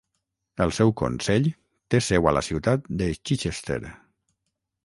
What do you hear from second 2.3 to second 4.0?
a la ciutat de Chichester.